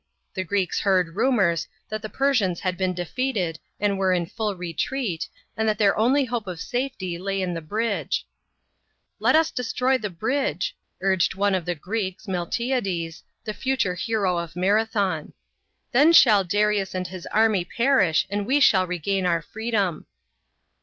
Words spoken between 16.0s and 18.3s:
shall Darius and his army perish